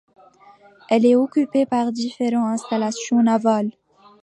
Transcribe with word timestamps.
Elle 0.89 1.05
est 1.05 1.15
occupée 1.15 1.67
par 1.67 1.91
différentes 1.91 2.53
installations 2.59 3.21
navales. 3.21 3.69